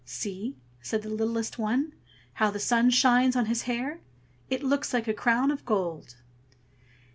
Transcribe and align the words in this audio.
"See!" 0.03 0.55
said 0.81 1.03
the 1.03 1.11
littlest 1.11 1.59
one. 1.59 1.93
"How 2.33 2.49
the 2.49 2.57
sun 2.57 2.89
shines 2.89 3.35
on 3.35 3.45
his 3.45 3.61
hair! 3.69 3.99
it 4.49 4.63
looks 4.63 4.95
like 4.95 5.07
a 5.07 5.13
crown 5.13 5.51
of 5.51 5.63
gold." 5.63 6.15